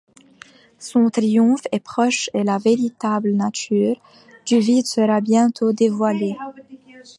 Son 0.79 1.11
triomphe 1.11 1.67
est 1.71 1.79
proche 1.79 2.31
et 2.33 2.43
la 2.43 2.57
véritable 2.57 3.33
nature 3.33 4.01
du 4.47 4.57
Vide 4.57 4.87
sera 4.87 5.21
bientôt 5.21 5.73
dévoilée. 5.73 6.35